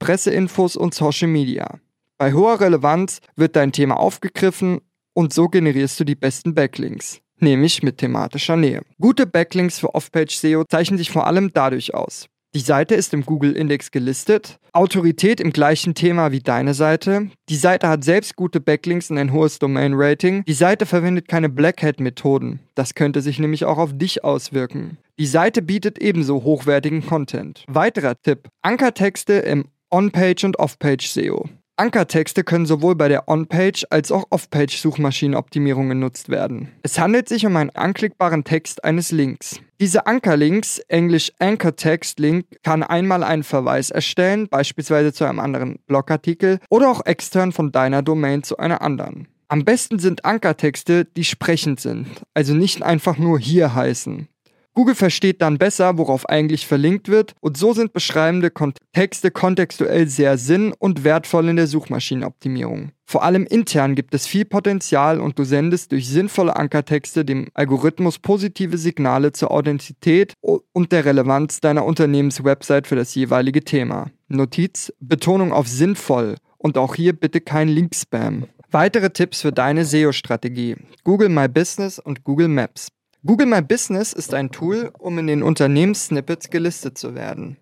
Presseinfos 0.00 0.74
und 0.74 0.92
Social 0.92 1.28
Media. 1.28 1.78
Bei 2.18 2.32
hoher 2.32 2.60
Relevanz 2.60 3.20
wird 3.36 3.54
dein 3.54 3.70
Thema 3.70 3.96
aufgegriffen 3.96 4.80
und 5.16 5.32
so 5.32 5.48
generierst 5.48 5.98
du 5.98 6.04
die 6.04 6.14
besten 6.14 6.54
Backlinks, 6.54 7.20
nämlich 7.40 7.82
mit 7.82 7.98
thematischer 7.98 8.56
Nähe. 8.56 8.82
Gute 9.00 9.26
Backlinks 9.26 9.78
für 9.78 9.94
Off-Page-SEO 9.94 10.64
zeichnen 10.70 10.98
sich 10.98 11.10
vor 11.10 11.26
allem 11.26 11.52
dadurch 11.54 11.94
aus. 11.94 12.26
Die 12.54 12.60
Seite 12.60 12.94
ist 12.94 13.12
im 13.12 13.24
Google-Index 13.24 13.90
gelistet, 13.90 14.58
Autorität 14.72 15.40
im 15.40 15.52
gleichen 15.52 15.94
Thema 15.94 16.32
wie 16.32 16.40
deine 16.40 16.74
Seite, 16.74 17.30
die 17.48 17.56
Seite 17.56 17.88
hat 17.88 18.04
selbst 18.04 18.36
gute 18.36 18.60
Backlinks 18.60 19.10
und 19.10 19.18
ein 19.18 19.32
hohes 19.32 19.58
Domain-Rating, 19.58 20.44
die 20.44 20.52
Seite 20.52 20.84
verwendet 20.86 21.28
keine 21.28 21.48
Blackhead-Methoden, 21.48 22.60
das 22.74 22.94
könnte 22.94 23.22
sich 23.22 23.38
nämlich 23.38 23.64
auch 23.64 23.78
auf 23.78 23.96
dich 23.96 24.22
auswirken. 24.22 24.98
Die 25.18 25.26
Seite 25.26 25.62
bietet 25.62 25.98
ebenso 25.98 26.44
hochwertigen 26.44 27.04
Content. 27.04 27.64
Weiterer 27.68 28.20
Tipp, 28.20 28.48
Ankertexte 28.62 29.34
im 29.34 29.64
On-Page 29.90 30.44
und 30.44 30.58
Off-Page 30.58 31.06
SEO. 31.08 31.48
Ankertexte 31.78 32.42
können 32.42 32.64
sowohl 32.64 32.94
bei 32.94 33.08
der 33.08 33.28
On-Page 33.28 33.86
als 33.90 34.10
auch 34.10 34.24
Off-Page-Suchmaschinenoptimierung 34.30 35.90
genutzt 35.90 36.30
werden. 36.30 36.72
Es 36.82 36.98
handelt 36.98 37.28
sich 37.28 37.44
um 37.44 37.54
einen 37.56 37.68
anklickbaren 37.68 38.44
Text 38.44 38.82
eines 38.82 39.12
Links. 39.12 39.60
Diese 39.78 40.06
Ankerlinks, 40.06 40.78
englisch 40.88 41.32
Anchor 41.38 41.76
Text 41.76 42.18
Link, 42.18 42.46
kann 42.62 42.82
einmal 42.82 43.22
einen 43.22 43.42
Verweis 43.42 43.90
erstellen, 43.90 44.48
beispielsweise 44.48 45.12
zu 45.12 45.24
einem 45.24 45.38
anderen 45.38 45.78
Blogartikel 45.86 46.60
oder 46.70 46.90
auch 46.90 47.04
extern 47.04 47.52
von 47.52 47.72
deiner 47.72 48.02
Domain 48.02 48.42
zu 48.42 48.56
einer 48.56 48.80
anderen. 48.80 49.28
Am 49.48 49.66
besten 49.66 49.98
sind 49.98 50.24
Ankertexte, 50.24 51.04
die 51.04 51.24
sprechend 51.24 51.78
sind, 51.78 52.06
also 52.32 52.54
nicht 52.54 52.82
einfach 52.82 53.18
nur 53.18 53.38
hier 53.38 53.74
heißen. 53.74 54.28
Google 54.76 54.94
versteht 54.94 55.40
dann 55.40 55.56
besser, 55.56 55.96
worauf 55.96 56.28
eigentlich 56.28 56.66
verlinkt 56.66 57.08
wird 57.08 57.32
und 57.40 57.56
so 57.56 57.72
sind 57.72 57.94
beschreibende 57.94 58.52
Texte 58.92 59.30
kontextuell 59.30 60.06
sehr 60.06 60.36
sinn- 60.36 60.74
und 60.78 61.02
wertvoll 61.02 61.48
in 61.48 61.56
der 61.56 61.66
Suchmaschinenoptimierung. 61.66 62.90
Vor 63.06 63.22
allem 63.22 63.46
intern 63.46 63.94
gibt 63.94 64.14
es 64.14 64.26
viel 64.26 64.44
Potenzial 64.44 65.18
und 65.18 65.38
du 65.38 65.44
sendest 65.44 65.92
durch 65.92 66.06
sinnvolle 66.06 66.56
Ankertexte 66.56 67.24
dem 67.24 67.48
Algorithmus 67.54 68.18
positive 68.18 68.76
Signale 68.76 69.32
zur 69.32 69.50
Authentizität 69.50 70.34
und 70.42 70.92
der 70.92 71.06
Relevanz 71.06 71.60
deiner 71.60 71.86
Unternehmenswebsite 71.86 72.86
für 72.86 72.96
das 72.96 73.14
jeweilige 73.14 73.64
Thema. 73.64 74.10
Notiz, 74.28 74.92
Betonung 75.00 75.54
auf 75.54 75.68
sinnvoll 75.68 76.34
und 76.58 76.76
auch 76.76 76.94
hier 76.94 77.14
bitte 77.14 77.40
kein 77.40 77.68
Link-Spam. 77.68 78.44
Weitere 78.70 79.08
Tipps 79.08 79.40
für 79.40 79.52
deine 79.52 79.86
SEO-Strategie. 79.86 80.76
Google 81.02 81.30
My 81.30 81.48
Business 81.48 81.98
und 81.98 82.24
Google 82.24 82.48
Maps. 82.48 82.88
Google 83.26 83.46
My 83.48 83.60
Business 83.60 84.12
ist 84.12 84.32
ein 84.34 84.52
Tool, 84.52 84.92
um 84.98 85.18
in 85.18 85.26
den 85.26 85.42
Unternehmenssnippets 85.42 86.48
gelistet 86.48 86.96
zu 86.96 87.16
werden. 87.16 87.56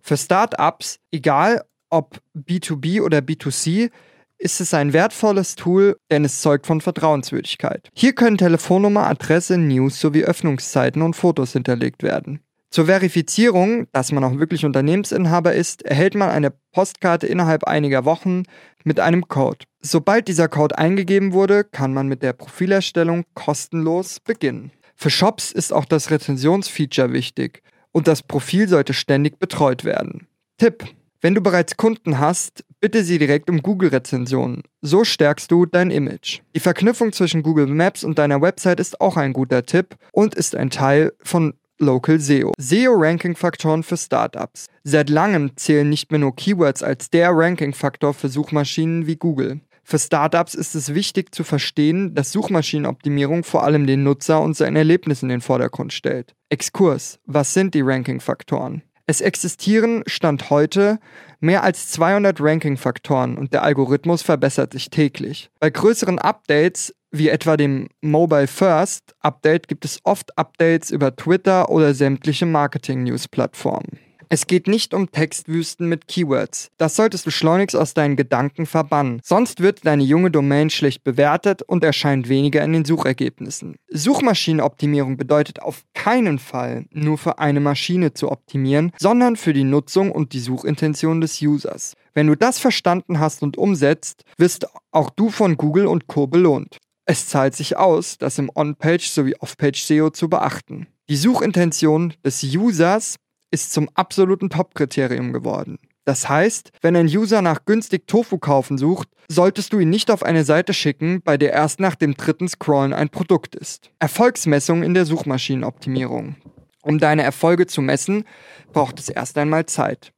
Für 0.00 0.16
Startups, 0.16 1.00
egal 1.10 1.64
ob 1.90 2.20
B2B 2.36 3.02
oder 3.02 3.18
B2C, 3.18 3.90
ist 4.38 4.60
es 4.60 4.72
ein 4.72 4.92
wertvolles 4.92 5.56
Tool, 5.56 5.96
denn 6.12 6.24
es 6.24 6.40
zeugt 6.40 6.64
von 6.64 6.80
Vertrauenswürdigkeit. 6.80 7.90
Hier 7.92 8.14
können 8.14 8.38
Telefonnummer, 8.38 9.08
Adresse, 9.08 9.58
News 9.58 9.98
sowie 9.98 10.22
Öffnungszeiten 10.22 11.02
und 11.02 11.16
Fotos 11.16 11.54
hinterlegt 11.54 12.04
werden. 12.04 12.38
Zur 12.70 12.86
Verifizierung, 12.86 13.88
dass 13.90 14.12
man 14.12 14.22
auch 14.22 14.38
wirklich 14.38 14.64
Unternehmensinhaber 14.64 15.54
ist, 15.54 15.82
erhält 15.82 16.14
man 16.14 16.30
eine 16.30 16.52
Postkarte 16.70 17.26
innerhalb 17.26 17.64
einiger 17.64 18.04
Wochen 18.04 18.44
mit 18.84 19.00
einem 19.00 19.26
Code. 19.26 19.66
Sobald 19.80 20.28
dieser 20.28 20.46
Code 20.46 20.78
eingegeben 20.78 21.32
wurde, 21.32 21.64
kann 21.64 21.92
man 21.92 22.06
mit 22.06 22.22
der 22.22 22.32
Profilerstellung 22.32 23.24
kostenlos 23.34 24.20
beginnen. 24.20 24.70
Für 25.02 25.08
Shops 25.08 25.50
ist 25.50 25.72
auch 25.72 25.86
das 25.86 26.10
Rezensionsfeature 26.10 27.14
wichtig 27.14 27.62
und 27.90 28.06
das 28.06 28.22
Profil 28.22 28.68
sollte 28.68 28.92
ständig 28.92 29.38
betreut 29.38 29.86
werden. 29.86 30.26
Tipp: 30.58 30.84
Wenn 31.22 31.34
du 31.34 31.40
bereits 31.40 31.78
Kunden 31.78 32.18
hast, 32.18 32.66
bitte 32.80 33.02
sie 33.02 33.18
direkt 33.18 33.48
um 33.48 33.62
Google-Rezensionen. 33.62 34.62
So 34.82 35.04
stärkst 35.04 35.50
du 35.50 35.64
dein 35.64 35.90
Image. 35.90 36.40
Die 36.54 36.60
Verknüpfung 36.60 37.14
zwischen 37.14 37.42
Google 37.42 37.66
Maps 37.68 38.04
und 38.04 38.18
deiner 38.18 38.42
Website 38.42 38.78
ist 38.78 39.00
auch 39.00 39.16
ein 39.16 39.32
guter 39.32 39.64
Tipp 39.64 39.96
und 40.12 40.34
ist 40.34 40.54
ein 40.54 40.68
Teil 40.68 41.14
von 41.22 41.54
Local 41.78 42.20
SEO. 42.20 42.52
SEO-Ranking-Faktoren 42.58 43.82
für 43.82 43.96
Startups. 43.96 44.66
Seit 44.84 45.08
langem 45.08 45.56
zählen 45.56 45.88
nicht 45.88 46.10
mehr 46.10 46.20
nur 46.20 46.36
Keywords 46.36 46.82
als 46.82 47.08
der 47.08 47.30
Ranking-Faktor 47.30 48.12
für 48.12 48.28
Suchmaschinen 48.28 49.06
wie 49.06 49.16
Google. 49.16 49.62
Für 49.82 49.98
Startups 49.98 50.54
ist 50.54 50.74
es 50.74 50.94
wichtig 50.94 51.34
zu 51.34 51.44
verstehen, 51.44 52.14
dass 52.14 52.32
Suchmaschinenoptimierung 52.32 53.44
vor 53.44 53.64
allem 53.64 53.86
den 53.86 54.02
Nutzer 54.02 54.40
und 54.40 54.56
sein 54.56 54.76
Erlebnis 54.76 55.22
in 55.22 55.28
den 55.28 55.40
Vordergrund 55.40 55.92
stellt. 55.92 56.34
Exkurs. 56.48 57.18
Was 57.26 57.54
sind 57.54 57.74
die 57.74 57.80
Ranking-Faktoren? 57.80 58.82
Es 59.06 59.20
existieren, 59.20 60.04
Stand 60.06 60.50
heute, 60.50 61.00
mehr 61.40 61.64
als 61.64 61.88
200 61.90 62.40
Ranking-Faktoren 62.40 63.36
und 63.36 63.52
der 63.52 63.64
Algorithmus 63.64 64.22
verbessert 64.22 64.72
sich 64.72 64.88
täglich. 64.88 65.50
Bei 65.58 65.68
größeren 65.68 66.20
Updates, 66.20 66.94
wie 67.10 67.28
etwa 67.28 67.56
dem 67.56 67.88
Mobile 68.02 68.46
First 68.46 69.16
Update, 69.18 69.66
gibt 69.66 69.84
es 69.84 69.98
oft 70.04 70.38
Updates 70.38 70.92
über 70.92 71.16
Twitter 71.16 71.70
oder 71.70 71.92
sämtliche 71.92 72.46
Marketing-News-Plattformen. 72.46 73.98
Es 74.32 74.46
geht 74.46 74.68
nicht 74.68 74.94
um 74.94 75.10
Textwüsten 75.10 75.88
mit 75.88 76.06
Keywords. 76.06 76.70
Das 76.78 76.94
solltest 76.94 77.26
du 77.26 77.32
schleunigst 77.32 77.74
aus 77.74 77.94
deinen 77.94 78.14
Gedanken 78.14 78.64
verbannen. 78.64 79.20
Sonst 79.24 79.58
wird 79.58 79.84
deine 79.84 80.04
junge 80.04 80.30
Domain 80.30 80.70
schlecht 80.70 81.02
bewertet 81.02 81.62
und 81.62 81.82
erscheint 81.82 82.28
weniger 82.28 82.62
in 82.62 82.72
den 82.72 82.84
Suchergebnissen. 82.84 83.74
Suchmaschinenoptimierung 83.88 85.16
bedeutet 85.16 85.62
auf 85.62 85.82
keinen 85.94 86.38
Fall 86.38 86.84
nur 86.92 87.18
für 87.18 87.40
eine 87.40 87.58
Maschine 87.58 88.14
zu 88.14 88.30
optimieren, 88.30 88.92
sondern 89.00 89.34
für 89.34 89.52
die 89.52 89.64
Nutzung 89.64 90.12
und 90.12 90.32
die 90.32 90.38
Suchintention 90.38 91.20
des 91.20 91.42
Users. 91.42 91.94
Wenn 92.14 92.28
du 92.28 92.36
das 92.36 92.60
verstanden 92.60 93.18
hast 93.18 93.42
und 93.42 93.58
umsetzt, 93.58 94.22
wirst 94.38 94.68
auch 94.92 95.10
du 95.10 95.30
von 95.30 95.56
Google 95.56 95.88
und 95.88 96.06
Co 96.06 96.28
belohnt. 96.28 96.78
Es 97.04 97.26
zahlt 97.26 97.56
sich 97.56 97.76
aus, 97.76 98.16
das 98.16 98.38
im 98.38 98.48
On-Page 98.54 99.08
sowie 99.08 99.34
Off-Page 99.40 99.82
SEO 99.82 100.10
zu 100.10 100.28
beachten. 100.28 100.86
Die 101.08 101.16
Suchintention 101.16 102.14
des 102.24 102.44
Users 102.44 103.16
ist 103.50 103.72
zum 103.72 103.88
absoluten 103.94 104.50
Top-Kriterium 104.50 105.32
geworden. 105.32 105.78
Das 106.04 106.28
heißt, 106.28 106.72
wenn 106.80 106.96
ein 106.96 107.06
User 107.06 107.42
nach 107.42 107.64
günstig 107.66 108.06
Tofu 108.06 108.38
kaufen 108.38 108.78
sucht, 108.78 109.08
solltest 109.28 109.72
du 109.72 109.78
ihn 109.78 109.90
nicht 109.90 110.10
auf 110.10 110.22
eine 110.22 110.44
Seite 110.44 110.74
schicken, 110.74 111.22
bei 111.22 111.36
der 111.36 111.52
erst 111.52 111.78
nach 111.78 111.94
dem 111.94 112.14
dritten 112.14 112.48
Scrollen 112.48 112.92
ein 112.92 113.10
Produkt 113.10 113.54
ist. 113.54 113.90
Erfolgsmessung 113.98 114.82
in 114.82 114.94
der 114.94 115.04
Suchmaschinenoptimierung. 115.04 116.36
Um 116.82 116.98
deine 116.98 117.22
Erfolge 117.22 117.66
zu 117.66 117.82
messen, 117.82 118.24
braucht 118.72 118.98
es 118.98 119.08
erst 119.08 119.36
einmal 119.38 119.66
Zeit. 119.66 120.12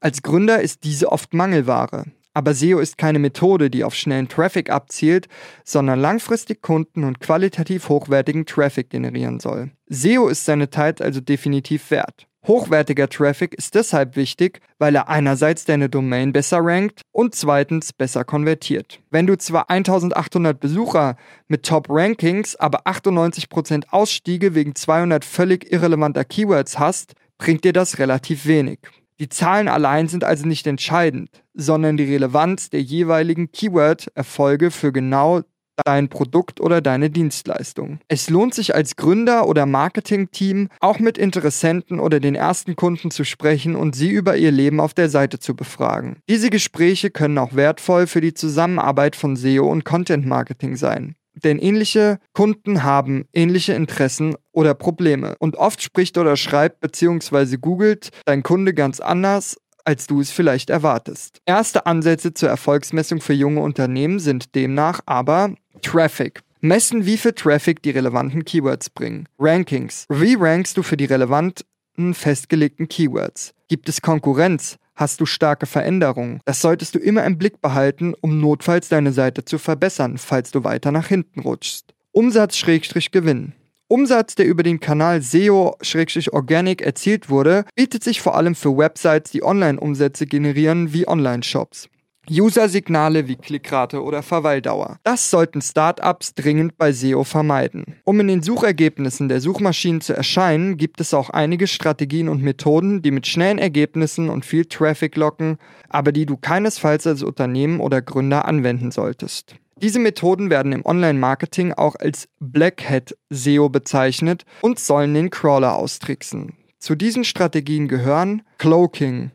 Als 0.00 0.22
Gründer 0.22 0.60
ist 0.60 0.84
diese 0.84 1.10
oft 1.10 1.32
Mangelware. 1.32 2.04
Aber 2.34 2.54
SEO 2.54 2.78
ist 2.78 2.96
keine 2.96 3.18
Methode, 3.18 3.68
die 3.68 3.84
auf 3.84 3.94
schnellen 3.94 4.28
Traffic 4.28 4.70
abzielt, 4.70 5.28
sondern 5.64 6.00
langfristig 6.00 6.62
Kunden 6.62 7.04
und 7.04 7.20
qualitativ 7.20 7.88
hochwertigen 7.88 8.46
Traffic 8.46 8.90
generieren 8.90 9.38
soll. 9.38 9.70
SEO 9.88 10.28
ist 10.28 10.44
seine 10.44 10.70
Zeit 10.70 11.02
also 11.02 11.20
definitiv 11.20 11.90
wert. 11.90 12.26
Hochwertiger 12.46 13.08
Traffic 13.08 13.54
ist 13.54 13.76
deshalb 13.76 14.16
wichtig, 14.16 14.60
weil 14.78 14.96
er 14.96 15.08
einerseits 15.08 15.64
deine 15.64 15.88
Domain 15.88 16.32
besser 16.32 16.58
rankt 16.60 17.02
und 17.12 17.36
zweitens 17.36 17.92
besser 17.92 18.24
konvertiert. 18.24 19.00
Wenn 19.10 19.28
du 19.28 19.38
zwar 19.38 19.70
1800 19.70 20.58
Besucher 20.58 21.16
mit 21.46 21.64
Top-Rankings, 21.64 22.56
aber 22.56 22.86
98% 22.86 23.90
Ausstiege 23.90 24.56
wegen 24.56 24.74
200 24.74 25.24
völlig 25.24 25.70
irrelevanter 25.72 26.24
Keywords 26.24 26.80
hast, 26.80 27.14
bringt 27.38 27.62
dir 27.62 27.72
das 27.72 28.00
relativ 28.00 28.44
wenig. 28.46 28.80
Die 29.20 29.28
Zahlen 29.28 29.68
allein 29.68 30.08
sind 30.08 30.24
also 30.24 30.44
nicht 30.44 30.66
entscheidend, 30.66 31.30
sondern 31.54 31.96
die 31.96 32.12
Relevanz 32.12 32.70
der 32.70 32.82
jeweiligen 32.82 33.52
Keyword-Erfolge 33.52 34.72
für 34.72 34.90
genau 34.90 35.42
dein 35.84 36.08
Produkt 36.08 36.60
oder 36.60 36.80
deine 36.80 37.10
Dienstleistung. 37.10 37.98
Es 38.08 38.30
lohnt 38.30 38.54
sich 38.54 38.74
als 38.74 38.96
Gründer 38.96 39.46
oder 39.46 39.66
Marketingteam 39.66 40.68
auch 40.80 40.98
mit 40.98 41.18
Interessenten 41.18 42.00
oder 42.00 42.20
den 42.20 42.34
ersten 42.34 42.76
Kunden 42.76 43.10
zu 43.10 43.24
sprechen 43.24 43.76
und 43.76 43.94
sie 43.94 44.10
über 44.10 44.36
ihr 44.36 44.50
Leben 44.50 44.80
auf 44.80 44.94
der 44.94 45.08
Seite 45.08 45.38
zu 45.38 45.54
befragen. 45.54 46.16
Diese 46.28 46.50
Gespräche 46.50 47.10
können 47.10 47.38
auch 47.38 47.54
wertvoll 47.54 48.06
für 48.06 48.20
die 48.20 48.34
Zusammenarbeit 48.34 49.16
von 49.16 49.36
SEO 49.36 49.70
und 49.70 49.84
Content 49.84 50.26
Marketing 50.26 50.76
sein. 50.76 51.14
Denn 51.34 51.58
ähnliche 51.58 52.18
Kunden 52.34 52.82
haben 52.82 53.24
ähnliche 53.32 53.72
Interessen 53.72 54.36
oder 54.52 54.74
Probleme. 54.74 55.34
Und 55.38 55.56
oft 55.56 55.82
spricht 55.82 56.18
oder 56.18 56.36
schreibt 56.36 56.80
bzw. 56.80 57.56
googelt 57.56 58.10
dein 58.26 58.42
Kunde 58.42 58.74
ganz 58.74 59.00
anders 59.00 59.56
als 59.84 60.06
du 60.06 60.20
es 60.20 60.30
vielleicht 60.30 60.70
erwartest. 60.70 61.38
Erste 61.46 61.86
Ansätze 61.86 62.34
zur 62.34 62.48
Erfolgsmessung 62.48 63.20
für 63.20 63.32
junge 63.32 63.60
Unternehmen 63.60 64.18
sind 64.18 64.54
demnach 64.54 65.00
aber 65.06 65.54
Traffic. 65.80 66.42
Messen, 66.60 67.06
wie 67.06 67.16
viel 67.16 67.32
Traffic 67.32 67.82
die 67.82 67.90
relevanten 67.90 68.44
Keywords 68.44 68.90
bringen. 68.90 69.28
Rankings. 69.38 70.06
Wie 70.08 70.34
rankst 70.34 70.76
du 70.76 70.82
für 70.82 70.96
die 70.96 71.06
relevanten 71.06 72.14
festgelegten 72.14 72.88
Keywords? 72.88 73.54
Gibt 73.68 73.88
es 73.88 74.02
Konkurrenz? 74.02 74.76
Hast 74.94 75.20
du 75.20 75.26
starke 75.26 75.66
Veränderungen? 75.66 76.40
Das 76.44 76.60
solltest 76.60 76.94
du 76.94 76.98
immer 76.98 77.24
im 77.24 77.38
Blick 77.38 77.60
behalten, 77.60 78.14
um 78.20 78.40
notfalls 78.40 78.88
deine 78.88 79.12
Seite 79.12 79.44
zu 79.44 79.58
verbessern, 79.58 80.18
falls 80.18 80.50
du 80.50 80.62
weiter 80.62 80.92
nach 80.92 81.08
hinten 81.08 81.40
rutschst. 81.40 81.94
Umsatz-Gewinn. 82.12 83.54
Umsatz, 83.88 84.34
der 84.34 84.46
über 84.46 84.62
den 84.62 84.80
Kanal 84.80 85.20
SEO-Organic 85.20 86.80
erzielt 86.80 87.28
wurde, 87.28 87.64
bietet 87.74 88.04
sich 88.04 88.20
vor 88.20 88.36
allem 88.36 88.54
für 88.54 88.76
Websites, 88.76 89.30
die 89.32 89.42
Online-Umsätze 89.42 90.26
generieren, 90.26 90.92
wie 90.92 91.08
Online-Shops. 91.08 91.88
User-Signale 92.30 93.26
wie 93.26 93.36
Klickrate 93.36 94.02
oder 94.02 94.22
Verweildauer. 94.22 94.98
Das 95.02 95.30
sollten 95.30 95.60
Startups 95.60 96.34
dringend 96.34 96.78
bei 96.78 96.92
SEO 96.92 97.24
vermeiden. 97.24 97.96
Um 98.04 98.20
in 98.20 98.28
den 98.28 98.42
Suchergebnissen 98.42 99.28
der 99.28 99.40
Suchmaschinen 99.40 100.00
zu 100.00 100.14
erscheinen, 100.14 100.76
gibt 100.76 101.00
es 101.00 101.14
auch 101.14 101.30
einige 101.30 101.66
Strategien 101.66 102.28
und 102.28 102.42
Methoden, 102.42 103.02
die 103.02 103.10
mit 103.10 103.26
schnellen 103.26 103.58
Ergebnissen 103.58 104.28
und 104.28 104.44
viel 104.44 104.66
Traffic 104.66 105.16
locken, 105.16 105.58
aber 105.88 106.12
die 106.12 106.26
du 106.26 106.36
keinesfalls 106.36 107.06
als 107.06 107.22
Unternehmen 107.22 107.80
oder 107.80 108.00
Gründer 108.02 108.44
anwenden 108.44 108.92
solltest. 108.92 109.56
Diese 109.82 109.98
Methoden 109.98 110.48
werden 110.48 110.70
im 110.70 110.86
Online-Marketing 110.86 111.72
auch 111.72 111.96
als 111.96 112.28
Black 112.38 112.88
Hat 112.88 113.16
SEO 113.30 113.68
bezeichnet 113.68 114.44
und 114.60 114.78
sollen 114.78 115.12
den 115.12 115.30
Crawler 115.30 115.74
austricksen. 115.74 116.54
Zu 116.78 116.94
diesen 116.94 117.24
Strategien 117.24 117.88
gehören 117.88 118.42
Cloaking. 118.58 119.32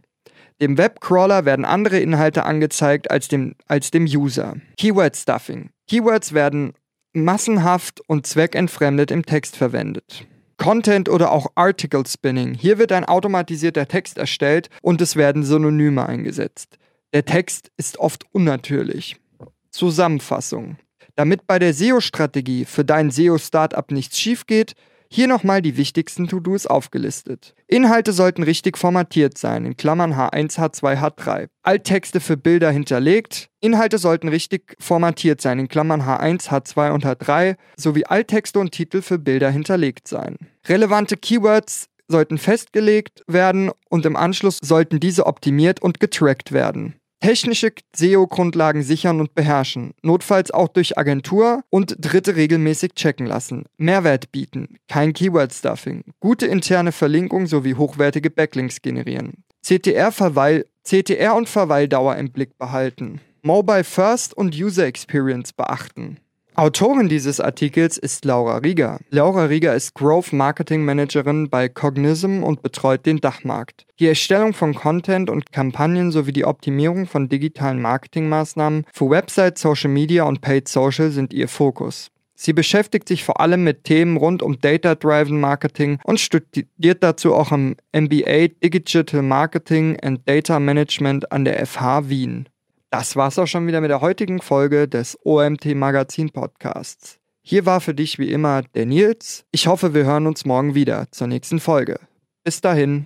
Dem 0.60 0.78
Webcrawler 0.78 1.46
werden 1.46 1.66
andere 1.66 2.00
Inhalte 2.00 2.44
angezeigt 2.44 3.12
als 3.12 3.28
dem, 3.28 3.56
als 3.68 3.92
dem 3.92 4.06
User. 4.06 4.56
Keyword 4.78 5.16
Stuffing. 5.16 5.70
Keywords 5.88 6.34
werden 6.34 6.74
massenhaft 7.14 8.02
und 8.08 8.26
zweckentfremdet 8.26 9.12
im 9.12 9.26
Text 9.26 9.56
verwendet. 9.56 10.26
Content 10.58 11.10
oder 11.10 11.32
auch 11.32 11.48
Article 11.56 12.04
Spinning. 12.08 12.56
Hier 12.56 12.80
wird 12.80 12.92
ein 12.92 13.06
automatisierter 13.06 13.88
Text 13.88 14.18
erstellt 14.18 14.70
und 14.82 15.02
es 15.02 15.16
werden 15.16 15.44
Synonyme 15.44 16.08
eingesetzt. 16.08 16.78
Der 17.14 17.26
Text 17.26 17.72
ist 17.78 18.00
oft 18.00 18.26
unnatürlich. 18.32 19.18
Zusammenfassung. 19.70 20.78
Damit 21.16 21.46
bei 21.48 21.60
der 21.60 21.74
SEO-Strategie 21.74 22.66
für 22.66 22.84
dein 22.84 23.12
SEO-Startup 23.12 23.90
nichts 23.92 24.20
schief 24.20 24.48
geht, 24.48 24.74
hier 25.10 25.28
nochmal 25.28 25.62
die 25.62 25.78
wichtigsten 25.78 26.28
To-Dos 26.28 26.68
aufgelistet. 26.68 27.54
Inhalte 27.68 28.14
sollten 28.14 28.44
richtig 28.44 28.78
formatiert 28.78 29.38
sein, 29.38 29.66
in 29.66 29.78
Klammern 29.78 30.14
H1, 30.14 30.58
H2, 30.58 31.00
H3. 31.00 31.48
Alttexte 31.64 32.20
für 32.20 32.38
Bilder 32.38 32.72
hinterlegt. 32.72 33.50
Inhalte 33.60 33.98
sollten 33.98 34.28
richtig 34.30 34.76
formatiert 34.80 35.42
sein, 35.42 35.60
in 35.60 35.68
Klammern 35.68 36.02
H1, 36.02 36.50
H2 36.50 36.92
und 36.92 37.06
H3, 37.06 37.56
sowie 37.76 38.06
Alttexte 38.06 38.60
und 38.60 38.72
Titel 38.72 39.02
für 39.02 39.20
Bilder 39.20 39.50
hinterlegt 39.50 40.08
sein. 40.08 40.38
Relevante 40.68 41.18
Keywords 41.18 41.88
sollten 42.08 42.38
festgelegt 42.38 43.24
werden 43.28 43.72
und 43.90 44.06
im 44.06 44.16
Anschluss 44.16 44.60
sollten 44.62 45.00
diese 45.00 45.26
optimiert 45.26 45.82
und 45.82 46.00
getrackt 46.00 46.52
werden. 46.52 46.96
Technische 47.20 47.72
SEO-Grundlagen 47.96 48.84
sichern 48.84 49.20
und 49.20 49.34
beherrschen, 49.34 49.94
notfalls 50.04 50.52
auch 50.52 50.68
durch 50.68 50.98
Agentur 50.98 51.64
und 51.70 51.96
Dritte 52.00 52.36
regelmäßig 52.36 52.94
checken 52.94 53.26
lassen. 53.26 53.66
Mehrwert 53.78 54.32
bieten, 54.32 54.78
kein 54.88 55.14
Keyword-Stuffing, 55.14 56.04
gute 56.20 56.46
interne 56.46 56.92
Verlinkung 56.92 57.48
sowie 57.48 57.76
hochwertige 57.76 58.30
Backlinks 58.30 58.82
generieren. 58.82 59.44
CTR, 59.64 60.12
Verweil, 60.12 60.66
CTR 60.84 61.36
und 61.36 61.50
Verweildauer 61.50 62.16
im 62.16 62.32
Blick 62.32 62.58
behalten. 62.58 63.20
Mobile 63.42 63.84
First 63.84 64.36
und 64.36 64.56
User 64.56 64.86
Experience 64.86 65.54
beachten. 65.54 66.20
Autorin 66.60 67.08
dieses 67.08 67.40
Artikels 67.40 68.00
ist 68.00 68.26
Laura 68.26 68.58
Rieger. 68.58 69.00
Laura 69.12 69.44
Rieger 69.44 69.76
ist 69.76 69.94
Growth 69.94 70.34
Marketing 70.34 70.84
Managerin 70.84 71.52
bei 71.52 71.70
Cognism 71.70 72.42
und 72.42 72.64
betreut 72.64 73.06
den 73.06 73.22
Dachmarkt. 73.22 73.86
Die 74.00 74.08
Erstellung 74.08 74.56
von 74.56 74.74
Content 74.74 75.30
und 75.30 75.52
Kampagnen 75.52 76.12
sowie 76.12 76.32
die 76.32 76.46
Optimierung 76.46 77.06
von 77.06 77.30
digitalen 77.30 77.80
Marketingmaßnahmen 77.80 78.86
für 78.92 79.08
Website, 79.08 79.60
Social 79.60 79.92
Media 79.92 80.24
und 80.24 80.42
Paid 80.42 80.68
Social 80.68 81.12
sind 81.12 81.32
ihr 81.32 81.48
Fokus. 81.48 82.10
Sie 82.34 82.54
beschäftigt 82.54 83.08
sich 83.08 83.24
vor 83.24 83.40
allem 83.40 83.64
mit 83.64 83.84
Themen 83.84 84.18
rund 84.18 84.42
um 84.42 84.60
Data-Driven 84.60 85.40
Marketing 85.40 86.00
und 86.06 86.20
studiert 86.20 87.04
dazu 87.04 87.36
auch 87.36 87.52
am 87.52 87.76
MBA 87.96 88.48
Digital 88.64 89.22
Marketing 89.22 90.00
and 90.02 90.28
Data 90.28 90.60
Management 90.60 91.32
an 91.32 91.46
der 91.46 91.64
FH 91.68 92.10
Wien. 92.10 92.50
Das 92.90 93.18
war's 93.18 93.38
auch 93.38 93.48
schon 93.48 93.68
wieder 93.68 93.82
mit 93.82 93.90
der 93.90 94.00
heutigen 94.00 94.42
Folge 94.42 94.88
des 94.88 95.18
OMT 95.26 95.76
Magazin 95.76 96.30
Podcasts. 96.30 97.20
Hier 97.42 97.66
war 97.66 97.82
für 97.82 97.94
dich 97.94 98.18
wie 98.18 98.32
immer 98.32 98.62
der 98.62 98.86
Nils. 98.86 99.46
Ich 99.52 99.68
hoffe, 99.68 99.94
wir 99.94 100.06
hören 100.06 100.26
uns 100.26 100.46
morgen 100.46 100.74
wieder 100.74 101.12
zur 101.12 101.28
nächsten 101.28 101.60
Folge. 101.60 102.00
Bis 102.46 102.62
dahin. 102.62 103.06